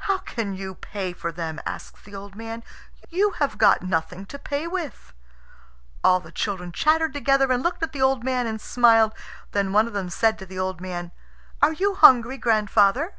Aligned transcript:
"How 0.00 0.18
can 0.18 0.52
you 0.54 0.74
pay 0.74 1.14
for 1.14 1.32
them?" 1.32 1.58
asks 1.64 2.02
the 2.04 2.14
old 2.14 2.36
man. 2.36 2.62
"You 3.08 3.30
have 3.38 3.56
got 3.56 3.80
nothing 3.80 4.26
to 4.26 4.38
pay 4.38 4.66
with." 4.66 5.14
All 6.04 6.20
the 6.20 6.30
children 6.30 6.72
chattered 6.72 7.14
together, 7.14 7.50
and 7.50 7.62
looked 7.62 7.82
at 7.82 7.92
the 7.92 8.02
old 8.02 8.22
man 8.22 8.46
and 8.46 8.60
smiled. 8.60 9.14
Then 9.52 9.72
one 9.72 9.86
of 9.86 9.94
them 9.94 10.10
said 10.10 10.38
to 10.40 10.44
the 10.44 10.58
old 10.58 10.82
man, 10.82 11.10
"Are 11.62 11.72
you 11.72 11.94
hungry, 11.94 12.36
grandfather?" 12.36 13.14